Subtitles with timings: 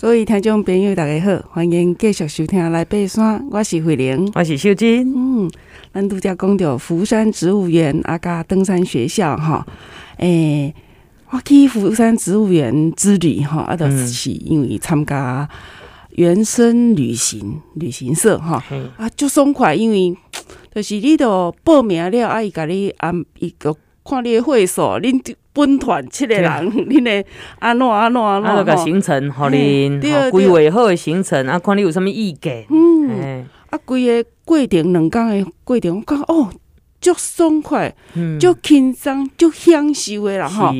[0.00, 3.46] 各位听众朋友，大家好，欢迎继续收听来爬山。
[3.50, 5.12] 我是慧玲，我是秀珍。
[5.14, 5.50] 嗯，
[5.92, 9.62] 咱拄则讲到福山植物园啊，甲登山学校吼。
[10.16, 10.74] 诶、欸，
[11.28, 15.46] 我去福山植物园之旅吼，啊，就是因为参加
[16.12, 18.58] 原生旅行旅行社吼，
[18.96, 20.16] 啊，足爽快，因为
[20.74, 23.76] 就是你都报名了，啊，伊甲你安伊个
[24.10, 25.36] 看你的会所，恁。
[25.52, 26.48] 本团七个人，
[26.88, 27.28] 恁的
[27.58, 32.64] 安怎安怎安怎，啊，个行程，互恁规划好的行程，啊，看你有啥物意见。
[32.70, 36.48] 嗯，啊，规个过程两工的过程，我讲哦，
[37.00, 37.92] 足爽快，
[38.38, 40.72] 足轻松，足享受的啦吼。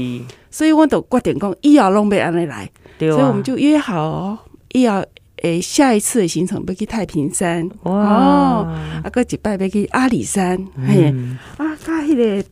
[0.52, 2.70] 所以我就决定讲，以后拢要安尼来。
[3.00, 4.38] 所以我们就约好哦，
[4.70, 5.04] 以后
[5.42, 7.68] 诶，下一次的行程要去太平山。
[7.82, 10.64] 哇，啊，搁一摆要去阿里山。
[10.86, 11.12] 嘿，
[11.58, 12.44] 啊，甲迄个。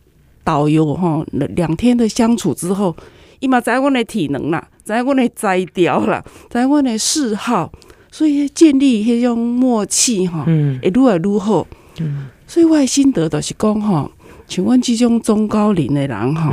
[0.49, 2.97] 导游哈，两天的相处之后，
[3.39, 7.71] 伊嘛知我的体能啦，知我的才调啦，知我的嗜好，
[8.11, 11.67] 所以建立迄种默契哈，嗯，会愈来愈好。
[12.01, 14.11] 嗯，所以我的心得就是讲哈，
[14.47, 16.51] 像阮这种中高龄的人哈，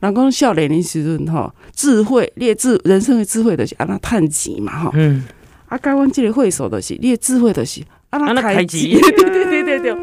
[0.00, 5.24] 人讲少年的时阵哈，智慧，你的智人生的智慧就是安那趁钱嘛哈，嗯，
[5.68, 9.96] 啊，甲阮这个会所就是，你的智慧就是安那开钱， 对对对对对，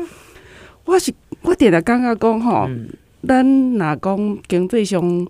[0.86, 1.14] 我是。
[1.42, 2.70] 我点了刚刚讲吼，
[3.28, 3.46] 咱
[3.78, 5.28] 若讲经济上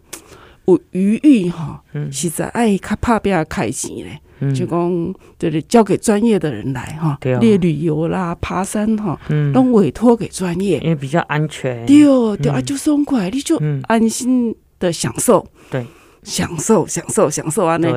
[0.66, 9.20] 有余裕哈，实在爱较拍拼开钱咧，就讲就是交给专业的人来哈，列旅游啦、爬山哈，
[9.54, 11.86] 拢委托给专业，因为比较安全。
[11.86, 12.04] 对
[12.38, 15.86] 对啊，就松快，你就安心的享受，对，
[16.24, 17.88] 享受享受享受安尼。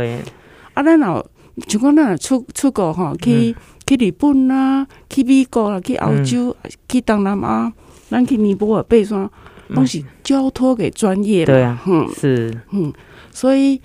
[0.74, 1.24] 啊，咱若
[1.66, 3.54] 就讲咱若出出国哈，去
[3.86, 6.54] 去日本啦，去美国啦，去澳洲，
[6.88, 7.72] 去东南亚。
[8.08, 9.28] 咱去尼泊尔爬山，
[9.74, 12.92] 东西交托给专业嘛，对啊，嗯，是，嗯，
[13.30, 13.80] 所以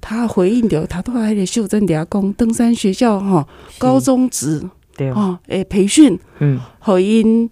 [0.00, 3.46] 他回应着，他都还得秀珍嗲讲登山学校哈，
[3.78, 4.62] 高中职
[4.96, 7.48] 对啊，诶，培训，嗯，和因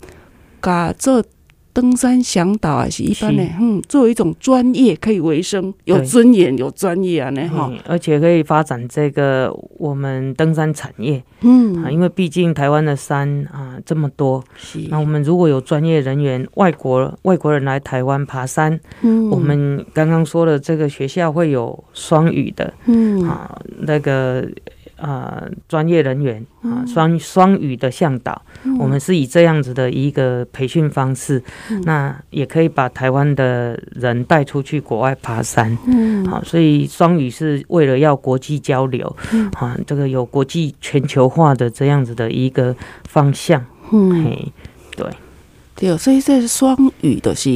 [0.61, 1.23] 甲做。
[1.73, 11.83] 登山向导还是一般的，嗯，作为一种专业可以为生，有尊严，有专业啊，呢哈，而且可以发展这个我们登山产业，嗯。
[11.83, 14.45] 啊，因为毕竟台湾的山啊这么多，
[14.91, 23.23] 那我们如果有专业人员，外国外国人来台湾爬山，嗯，我们刚刚说的这个学校会有双语的，嗯。
[23.25, 24.47] 啊，那个。
[25.03, 42.77] 呃，专业人员啊，双双语的向导，嗯、我们是以这样子的一个培训方式，嗯、那也可以把台湾的人带出去国外爬山，嗯，好，所以双语是为了要国际交流，嗯，啊，这个有国际全球化的这样子的一个
[43.09, 44.53] 方向，嗯，嘿，
[44.97, 45.07] 对，
[45.75, 47.51] 对，所以这是双语的是。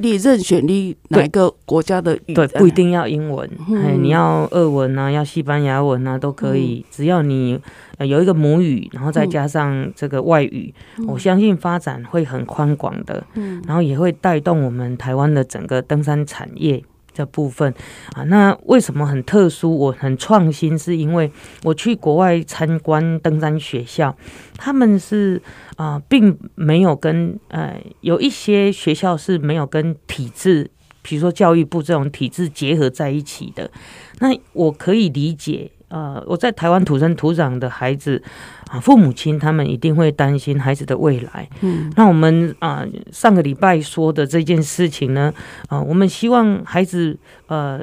[0.00, 2.34] 你任选你哪个国家的语？
[2.34, 6.84] 对，不一定要英文，嗯、你要俄文啊，要西班牙文啊，都可以。
[6.84, 7.60] 嗯、只要你
[7.98, 13.22] 有一个母语，然后再加上这个外语，嗯、我相信发展会很宽广的。
[13.34, 16.82] 嗯，然后也会带动我们台湾的整个登山产业。
[17.20, 17.72] 的部分
[18.14, 19.76] 啊，那为什么很特殊？
[19.76, 21.30] 我很创新，是因为
[21.62, 24.16] 我去国外参观登山学校，
[24.56, 25.40] 他们是
[25.76, 30.70] 啊、并没有跟呃，有一些学校是没有跟体制，
[31.02, 33.70] 比如说教育部这种体制结合在一起的。
[34.18, 35.70] 那我可以理解。
[35.90, 38.22] 呃，我在台湾土生土长的孩子
[38.70, 41.48] 啊，父母亲他们一定会担心孩子的未来。
[41.62, 45.34] 嗯，那我们啊，上个礼拜说的这件事情呢，
[45.68, 47.18] 啊，我们希望孩子
[47.48, 47.80] 呃，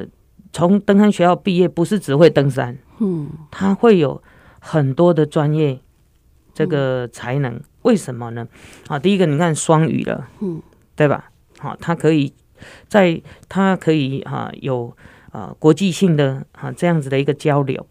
[0.53, 4.23] 从登山学校毕业，不是只会登山，嗯，他会有
[4.59, 5.77] 很多的专业
[6.53, 7.59] 这个才能。
[7.81, 8.47] 为什么呢？
[8.87, 10.61] 啊，第一个你看双语了，嗯，
[10.95, 11.29] 对吧？
[11.59, 12.33] 好，他可以
[12.87, 14.95] 在他可以啊有。
[15.29, 17.85] 啊，国际性的啊，这样子的一个交流。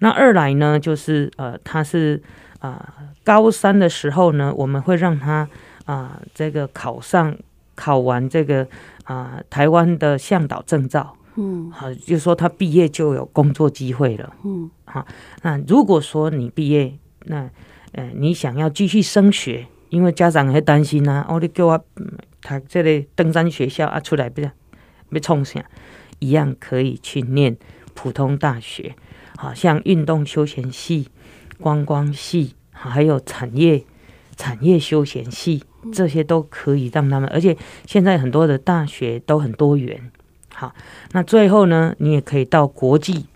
[0.00, 2.22] 那二来呢，就是呃，他是
[2.60, 5.48] 啊、呃，高三的时候呢，我们会让他
[5.84, 7.36] 啊、呃，这个考上
[7.74, 8.62] 考完这个
[9.04, 11.16] 啊、呃，台湾的向导证照。
[11.36, 14.34] 嗯，好、啊，就是说他毕业就有工作机会了。
[14.44, 15.06] 嗯，好、啊，
[15.42, 16.92] 那如果说你毕业，
[17.24, 17.48] 那
[17.92, 21.82] 呃，你想要继续升学，因为家长会担心啊，哦，你给我
[22.42, 24.50] 他这里登山学校啊，出来不是
[25.10, 25.64] 要冲啥？
[26.18, 27.56] 一样可以去念
[27.94, 28.94] 普通大学，
[29.42, 31.08] 好像运动休闲系、
[31.58, 33.84] 观光系，还有产业
[34.36, 37.28] 产业休闲系，这些都可以让他们。
[37.28, 40.12] 而且现在很多的大学都很多元。
[40.54, 40.72] 好，
[41.10, 43.26] 那最后呢，你也可以到国际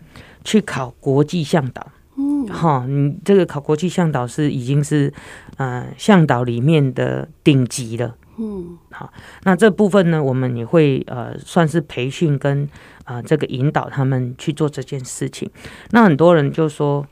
[0.45, 1.85] 去考国际向导。
[2.17, 5.13] 嗯，好，你这个考国际向导是已经是
[5.57, 8.15] 呃向导里面的顶级了。
[8.39, 9.13] 嗯，好，
[9.45, 12.65] 那这部分呢，我们也会呃，算是培训跟
[13.05, 15.51] 啊、呃，这个引导他们去做这件事情。
[15.91, 17.07] 那很多人就说，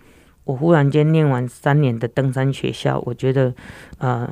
[0.44, 3.54] 我忽然间念完三年的登山学校，我觉得
[3.98, 4.28] 呃，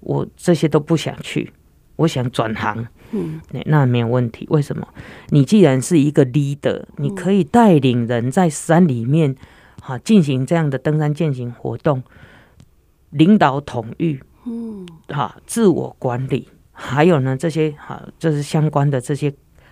[0.00, 1.50] 我这些都不想去，
[1.96, 2.86] 我想转行。
[3.12, 4.46] 嗯，那没有问题。
[4.50, 4.86] 为什么？
[5.28, 9.34] 你既然是一个 leader，你可以带领人在山里面
[9.80, 12.02] 哈进行这样的登山践行活动，
[13.10, 14.22] 领导统御。
[14.44, 19.28] 嗯，好，自我管理，还有呢，这些好，就是相关的这些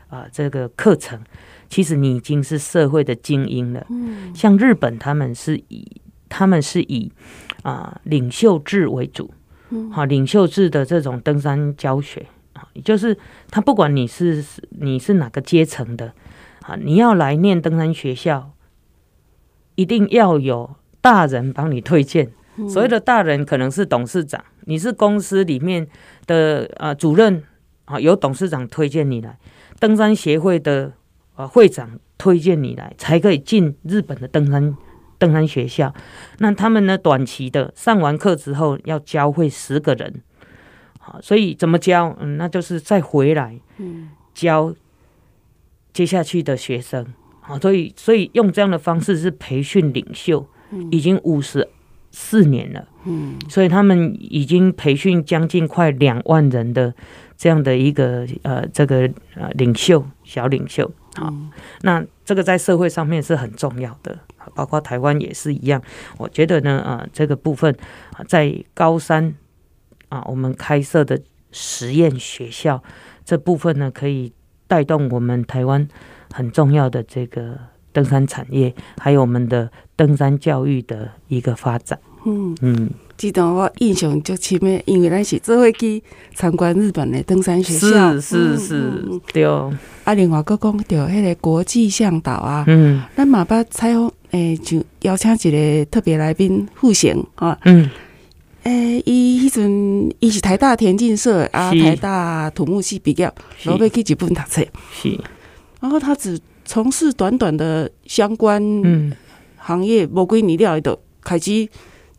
[0.09, 1.21] 啊、呃，这个课程，
[1.69, 3.85] 其实你已经是社会的精英了。
[3.91, 7.11] 嗯，像日本，他们是以他们是以
[7.63, 9.33] 啊、呃、领袖制为主，
[9.71, 12.27] 嗯，好，领袖制的这种登山教学。
[12.53, 13.17] 啊，就是
[13.51, 16.13] 他不管你是你是哪个阶层的
[16.63, 18.53] 啊，你要来念登山学校，
[19.75, 22.33] 一定要有大人帮你推荐。
[22.69, 25.87] 所谓的大人可能是董事长，你是公司里面
[26.27, 27.43] 的啊主任
[27.85, 29.39] 啊，由董事长推荐你来，
[29.79, 30.93] 登山协会的
[31.37, 34.77] 啊会长推荐你来，才可以进日本的登山
[35.17, 35.95] 登山学校。
[36.39, 40.23] 那他们呢，短期的上完课之后要教会十个人，
[40.99, 42.15] 好，所以怎么教？
[42.21, 43.59] 嗯，那就是再回来
[44.35, 44.75] 教
[45.93, 47.07] 接下去的学生。
[47.41, 50.47] 好，所以所以用这样的方式是培训领袖，
[50.91, 51.67] 已经五十。
[52.11, 56.93] 四年了，嗯，所以他们已经培训将近快两万人的
[57.37, 61.51] 这样的一个呃这个呃领袖小领袖，好，嗯，
[61.83, 64.19] 那这个在社会上面是很重要的，
[64.55, 65.81] 包括台湾也是一样。
[66.19, 67.75] 我觉得呢，呃，这个部分
[68.27, 69.35] 在高山
[70.09, 71.21] 啊，我们开设的
[71.53, 72.83] 实验学校
[73.25, 74.33] 这部分呢，可以
[74.67, 75.89] 带动我们台湾
[76.33, 77.59] 很重要的这个。
[77.93, 81.99] 登山产业，还有我们的登山教育的一个发展。
[82.25, 82.57] 嗯。
[82.61, 86.03] 嗯，记得我印象就深的，因为咱是做会去
[86.35, 89.45] 参观日本的登山学校，是是是，嗯嗯、对。
[90.05, 97.91] 啊，另外阁讲到迄个国际向导啊，嗯，咱嘛捌采访，诶、欸，就邀请一个特别来宾傅贤啊，嗯，
[98.65, 103.33] 诶、欸，伊迄阵伊是台大田径社啊，台大土木系毕业，
[103.63, 105.19] 然后要去日本读册，是，
[105.81, 106.39] 然后他只。
[106.71, 108.63] 从事短短的相关
[109.57, 111.69] 行业，无几年了，伊就开始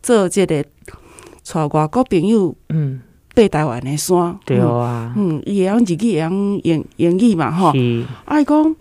[0.02, 3.00] 做这个带外国朋友嗯。
[3.34, 7.72] 爬台湾的山，对啊，嗯，伊会用日语，会用英英语嘛，吼，
[8.26, 8.76] 啊，伊讲，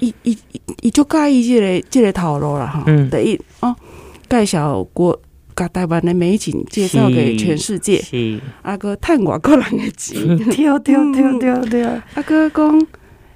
[0.00, 0.36] 伊伊
[0.82, 3.72] 伊就介意这个这个套路了，哈，第一哦，
[4.28, 5.16] 介绍国
[5.54, 8.02] 甲台湾的美景，介绍给全世界，
[8.62, 10.18] 啊个趁外国人的钱，
[10.50, 12.86] 对对对对对，啊个讲，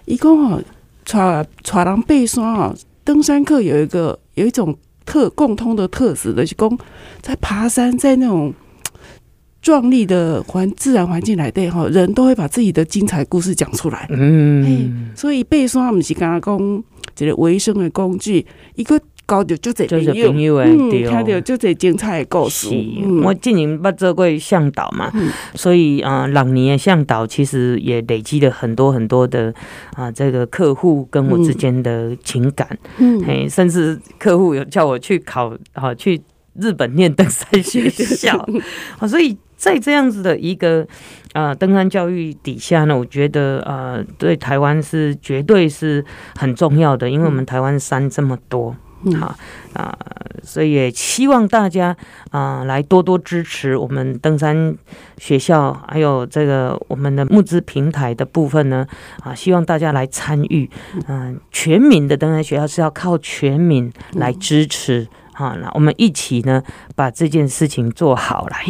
[0.06, 0.60] 伊讲吼。
[1.04, 2.74] 带带人爬山啊，
[3.04, 6.78] 登山客有一个有一种特共通的特质的，就是讲
[7.20, 8.52] 在爬山，在那种
[9.62, 14.06] 壮丽的环自然环境来对哈，人都会把自己的精彩故事讲出来。
[14.10, 16.84] 嗯，所以爬山不是刚刚讲
[17.14, 19.00] 这个维生的工具，一个。
[19.26, 19.88] 交到足侪
[20.26, 22.68] 朋友，嗯，听到足侪精彩的故事。
[22.70, 29.52] 嗯、我之前捌做过向导嘛，嗯、所以啊，六年的向导其实也累积了很多很多的
[29.94, 32.68] 啊，这个客户跟我之间的情感。
[32.98, 36.20] 嗯，嘿，甚至客户有叫我去考啊，去
[36.60, 38.36] 日本念登山学校。
[38.98, 40.86] 啊，所以在这样子的一个
[41.32, 46.04] 啊登山教育底下呢，我觉得啊，对台湾是绝对是
[46.36, 48.76] 很重要的，因为我们台湾山这么多。
[49.12, 49.26] 好
[49.74, 51.96] 啊、呃，所以也希望大家
[52.31, 54.76] 啊、呃、来多多支持我们登山
[55.19, 58.86] 学校，还有这个我们的募资平台的部分呢
[59.20, 60.70] 啊、呃，希望大家来参与。
[61.08, 65.06] 嗯、呃，全民的登山学校是要靠全民来支持。
[65.32, 66.62] 好，那我们一起呢
[66.94, 68.64] 把这件事情做好来。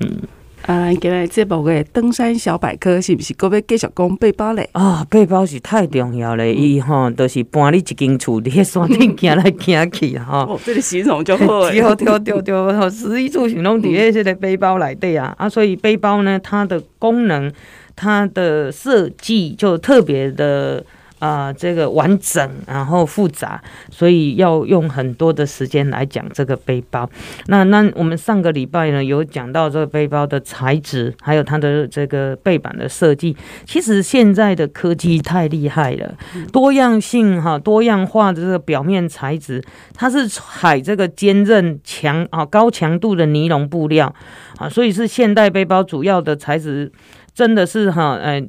[0.00, 0.22] 嗯。
[0.68, 4.68] 啊，今日节目嘅登山小百科是不是各位继续讲背包咧？
[4.72, 10.40] 啊，背包是太重要咧，伊吼都是搬你一间厝，你喺山顶行来行去吼。
[10.52, 11.62] 哦，这个形容就好。
[11.72, 17.50] 对对对对，食衣住行拢伫咧这个背包内底啊，啊，所以背包呢，它的功能，
[17.96, 20.84] 它的设计就特别的。
[21.18, 23.60] 啊、这个完整，然后复杂，
[23.90, 27.08] 所以要用很多的时间来讲这个背包。
[27.46, 33.36] 那那我们上个礼拜呢，有讲到这个背包的材质，还有它的这个背板的设计。
[33.64, 36.14] 其实现在的科技太厉害了，
[36.52, 39.62] 多样性哈，多样化的这个表面材质，
[39.94, 44.14] 它是采这个坚韧强啊高强度的尼龙布料
[44.58, 46.92] 啊，所以是现代背包主要的材质，
[47.34, 48.40] 真的是哈，呃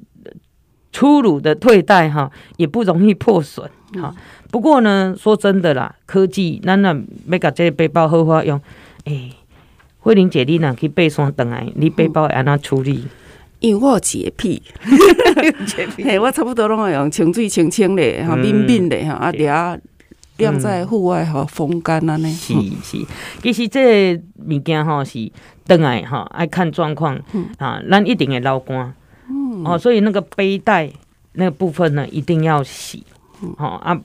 [0.91, 4.13] 粗鲁的对待哈，也不容易破损哈。
[4.51, 8.59] 不过呢，说真的啦，科技咱那要把这个背包好好用。
[9.05, 9.35] 哎、欸，
[9.99, 13.05] 慧玲姐，你呐去爬山回来，你背包会安怎处理？
[13.59, 14.61] 因为我有洁癖，
[15.65, 19.77] 洁癖，嘿，我差不多拢会用清水清清的，哈，敏敏的哈，啊，俩
[20.37, 22.29] 晾在户外哈，风干啊，呢。
[22.29, 23.05] 是是，
[23.41, 24.15] 其实这
[24.47, 25.29] 物件吼是
[25.67, 27.19] 等来吼，爱看状况
[27.57, 28.93] 啊，咱一定会捞干，
[29.65, 30.89] 哦，所以那个背带
[31.33, 33.03] 那个部分呢，一定要洗，
[33.57, 33.99] 好啊。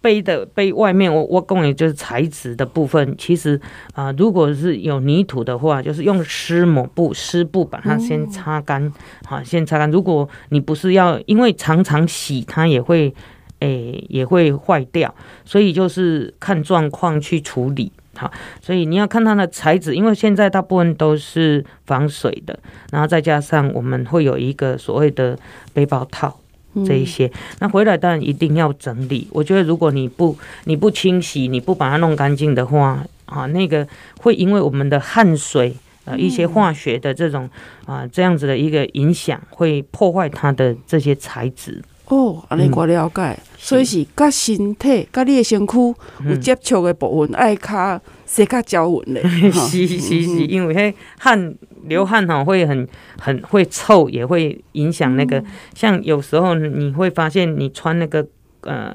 [0.00, 3.14] 背的背外面，我我讲也就是材质的部分。
[3.16, 3.54] 其实
[3.94, 8.92] 啊、呃，如果是有泥土的话，就是用湿抹布、湿布把它先擦干，
[9.24, 9.88] 好、嗯，先擦干。
[9.88, 13.14] 如果你不是要，因为常常洗它也会，
[13.60, 17.92] 诶、欸，也会坏掉，所以就是看状况去处理。
[18.14, 22.58] 好，所以你要看它的材质，因为现在大部分都是防水的，
[22.90, 25.38] 然后再加上我们会有一个所谓的
[25.72, 26.38] 背包套。
[26.86, 29.28] 这一些，那回来当然一定要整理。
[29.30, 33.86] 我觉得如果你不你不清洗，你不把它弄干净的话，啊，那个
[34.22, 35.76] 会因为我们的汗水
[36.06, 37.46] 呃一些化学的这种
[37.84, 41.82] 啊这样子的一个影响，会破坏它的这些材质。
[42.12, 45.94] 哦，安尼我了解，嗯、所以是甲身体、甲你的身躯
[46.28, 49.22] 有接触的部分，爱较洗较胶匀的。
[49.50, 50.14] 是是是，
[50.44, 51.54] 因为迄汗
[51.84, 52.86] 流汗吼会很
[53.18, 55.38] 很会臭，也会影响那个。
[55.38, 58.26] 嗯、像有时候你会发现，你穿那个
[58.60, 58.94] 呃，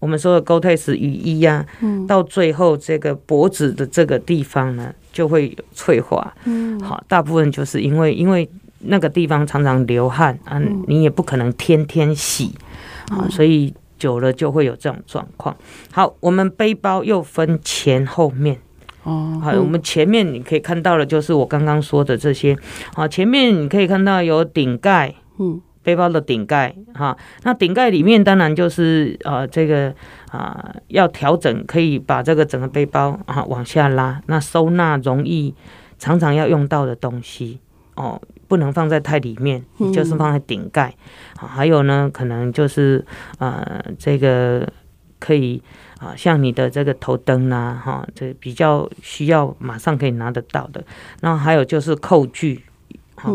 [0.00, 6.34] 我们说的 Gore-Tex 雨衣呀、啊，嗯、到最后这个脖子的这个地方呢，就会有脆化。
[6.46, 8.50] 嗯，好，大部分就是因为因为。
[8.80, 12.54] 那个地方常常流汗啊，你也不可能天天洗
[13.10, 15.56] 啊，所以久了就会有这种状况。
[15.90, 18.58] 好，我们背包又分前后面
[19.04, 19.40] 哦。
[19.42, 22.56] 好，我们前面你可以看到的，就是我刚刚说的这些。
[22.94, 27.16] 好，前面你可以看到有顶盖，嗯，背包的顶盖哈。
[27.44, 29.94] 那顶盖里面当然就是呃这个
[30.30, 35.54] 啊要调整，可以把这个整个背包啊往下拉，那收纳容易，
[35.98, 37.60] 常常要用到的东西
[37.94, 38.20] 哦。
[38.48, 40.94] 不能放在太里面，就是放在顶盖。
[41.36, 43.04] 好，还有呢，可能就是
[43.38, 44.68] 呃，这个
[45.18, 45.62] 可以
[45.98, 50.84] 啊，像你的这个头灯啊，哈，这比较需要马上可以拿得到的。
[51.20, 52.62] 然后还有就是扣具，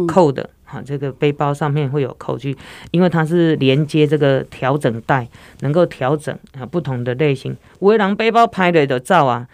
[0.08, 2.56] 扣的，哈，这个背包上面会有扣具，
[2.92, 5.28] 因为它是连接这个调整带，
[5.60, 7.56] 能够调整啊不同的类型。
[7.80, 9.48] 威朗背包拍的的照啊，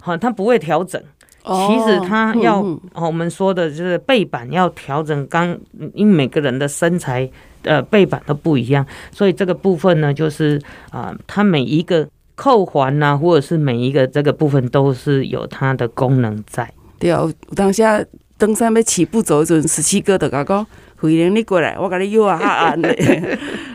[0.00, 1.02] 好，它不会调整。
[1.44, 5.54] 其实它要，我们说的就是背板要调整，刚
[5.92, 7.30] 因为每个人的身材，
[7.64, 10.58] 呃，背板都不一样，所以这个部分呢，就是
[10.90, 16.66] 啊，它每一个扣环呐，或者是每一个这个部分都是有它的功能在。
[16.98, 17.22] 对啊，
[17.54, 18.02] 当下
[18.38, 22.88] 登山要起步走一阵，十七哥的刚刚回灵你过来，我给你又啊哈按的，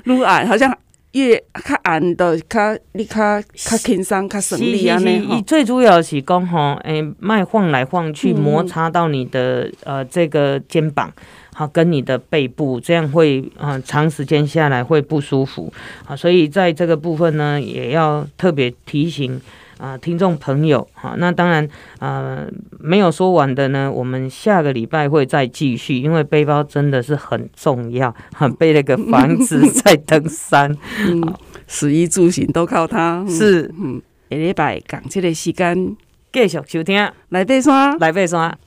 [0.06, 0.76] 撸按 好像。
[1.14, 5.42] 越较暗的，较你较较轻松、较省力安尼吼。
[5.42, 11.12] 最主要是讲吼，诶，卖晃来晃去，摩擦到你的呃这个肩膀，
[11.54, 15.74] 好跟你的背部，这样会啊长时间下来会不舒服
[16.06, 19.42] 啊，所以在这个部分呢，也要特别提醒。
[19.80, 21.68] 啊，听众朋友，好，那当然，
[22.00, 22.46] 呃，
[22.80, 30.76] 没有说完的呢，我们下个礼拜会再继续，因为背包真的是很重要，很背那个房子 在登山，
[31.08, 31.34] 嗯，
[31.66, 35.96] 食衣住行都靠它，是，嗯，下礼拜讲这个时间
[36.34, 38.58] 继续收听，来爬山，来爬山。